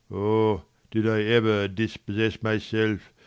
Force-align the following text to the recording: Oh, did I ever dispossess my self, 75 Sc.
Oh, 0.09 0.63
did 0.89 1.07
I 1.07 1.21
ever 1.21 1.67
dispossess 1.67 2.41
my 2.41 2.57
self, 2.57 2.61
75 2.63 3.01
Sc. 3.03 3.07